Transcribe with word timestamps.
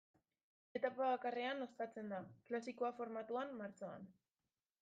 Etapa 0.79 1.09
bakarrean 1.11 1.61
ospatzen 1.67 2.09
da, 2.15 2.23
klasikoa 2.49 2.91
formatuan, 3.03 3.55
martxoan. 3.63 4.13